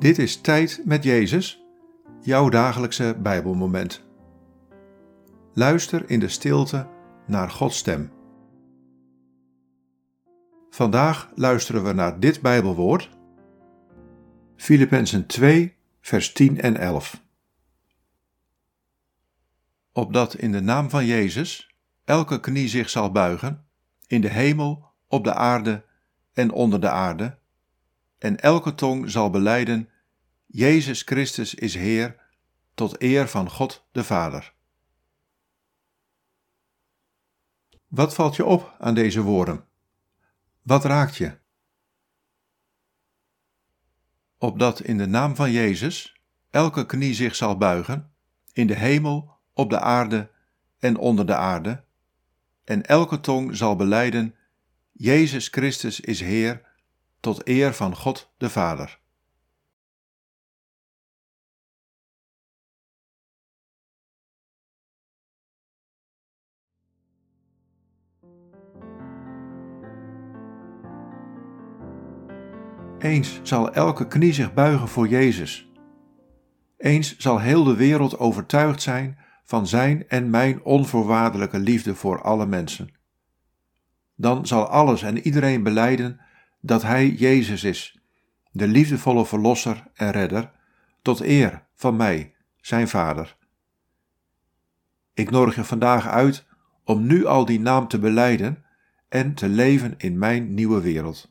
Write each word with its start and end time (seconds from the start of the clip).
Dit 0.00 0.18
is 0.18 0.40
Tijd 0.40 0.82
met 0.84 1.04
Jezus, 1.04 1.64
jouw 2.20 2.48
dagelijkse 2.48 3.16
Bijbelmoment. 3.22 4.04
Luister 5.54 6.10
in 6.10 6.20
de 6.20 6.28
stilte 6.28 6.88
naar 7.26 7.50
Gods 7.50 7.76
stem. 7.78 8.12
Vandaag 10.70 11.30
luisteren 11.34 11.84
we 11.84 11.92
naar 11.92 12.20
dit 12.20 12.40
Bijbelwoord, 12.40 13.10
Filippenzen 14.56 15.26
2, 15.26 15.76
vers 16.00 16.32
10 16.32 16.60
en 16.60 16.76
11. 16.76 17.22
Opdat 19.92 20.34
in 20.34 20.52
de 20.52 20.60
naam 20.60 20.90
van 20.90 21.06
Jezus 21.06 21.76
elke 22.04 22.40
knie 22.40 22.68
zich 22.68 22.90
zal 22.90 23.12
buigen, 23.12 23.66
in 24.06 24.20
de 24.20 24.30
hemel, 24.30 24.84
op 25.08 25.24
de 25.24 25.34
aarde 25.34 25.84
en 26.32 26.52
onder 26.52 26.80
de 26.80 26.90
aarde, 26.90 27.39
en 28.20 28.40
elke 28.40 28.74
tong 28.74 29.10
zal 29.10 29.30
beleiden: 29.30 29.88
Jezus 30.46 31.02
Christus 31.02 31.54
is 31.54 31.74
Heer, 31.74 32.16
tot 32.74 33.02
eer 33.02 33.28
van 33.28 33.50
God 33.50 33.86
de 33.92 34.04
Vader. 34.04 34.54
Wat 37.86 38.14
valt 38.14 38.36
je 38.36 38.44
op 38.44 38.76
aan 38.78 38.94
deze 38.94 39.22
woorden? 39.22 39.64
Wat 40.62 40.84
raakt 40.84 41.16
je? 41.16 41.38
Opdat 44.38 44.80
in 44.80 44.98
de 44.98 45.06
naam 45.06 45.36
van 45.36 45.50
Jezus 45.50 46.20
elke 46.50 46.86
knie 46.86 47.14
zich 47.14 47.36
zal 47.36 47.56
buigen, 47.56 48.12
in 48.52 48.66
de 48.66 48.76
hemel, 48.76 49.38
op 49.52 49.70
de 49.70 49.80
aarde 49.80 50.30
en 50.78 50.96
onder 50.96 51.26
de 51.26 51.34
aarde, 51.34 51.84
en 52.64 52.86
elke 52.86 53.20
tong 53.20 53.56
zal 53.56 53.76
beleiden: 53.76 54.34
Jezus 54.92 55.48
Christus 55.48 56.00
is 56.00 56.20
Heer, 56.20 56.69
tot 57.20 57.48
eer 57.48 57.74
van 57.74 57.96
God 57.96 58.32
de 58.36 58.50
Vader. 58.50 58.98
Eens 72.98 73.40
zal 73.42 73.72
elke 73.72 74.06
knie 74.06 74.32
zich 74.32 74.54
buigen 74.54 74.88
voor 74.88 75.08
Jezus. 75.08 75.70
Eens 76.76 77.16
zal 77.16 77.38
heel 77.40 77.64
de 77.64 77.76
wereld 77.76 78.18
overtuigd 78.18 78.82
zijn 78.82 79.18
van 79.44 79.66
Zijn 79.66 80.08
en 80.08 80.30
mijn 80.30 80.64
onvoorwaardelijke 80.64 81.58
liefde 81.58 81.94
voor 81.94 82.22
alle 82.22 82.46
mensen. 82.46 82.94
Dan 84.14 84.46
zal 84.46 84.66
alles 84.66 85.02
en 85.02 85.18
iedereen 85.18 85.62
beleiden 85.62 86.20
dat 86.60 86.82
Hij 86.82 87.08
Jezus 87.08 87.64
is, 87.64 88.00
de 88.50 88.66
liefdevolle 88.66 89.26
Verlosser 89.26 89.86
en 89.94 90.10
Redder, 90.10 90.50
tot 91.02 91.20
eer 91.20 91.66
van 91.74 91.96
mij, 91.96 92.34
Zijn 92.56 92.88
Vader. 92.88 93.36
Ik 95.14 95.30
nodig 95.30 95.54
je 95.54 95.64
vandaag 95.64 96.06
uit 96.06 96.46
om 96.84 97.06
nu 97.06 97.26
al 97.26 97.44
die 97.44 97.60
naam 97.60 97.88
te 97.88 97.98
beleiden 97.98 98.64
en 99.08 99.34
te 99.34 99.48
leven 99.48 99.94
in 99.96 100.18
mijn 100.18 100.54
nieuwe 100.54 100.80
wereld. 100.80 101.29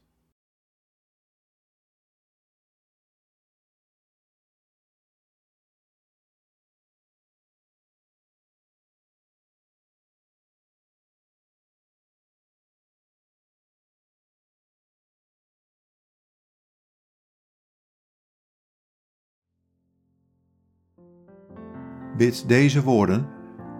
Bid 22.19 22.47
deze 22.47 22.83
woorden 22.83 23.27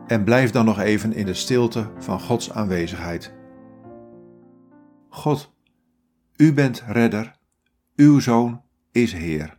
en 0.08 0.24
blijf 0.24 0.52
dan 0.52 0.66
nog 0.66 0.80
even 0.80 1.14
in 1.14 1.26
de 1.26 1.34
stilte 1.34 1.92
van 1.98 2.20
Gods 2.20 2.52
aanwezigheid. 2.52 3.34
God, 5.10 5.54
U 6.36 6.54
bent 6.54 6.84
redder, 6.88 7.36
Uw 7.96 8.20
Zoon 8.20 8.62
is 8.92 9.14
Heer. 9.14 9.59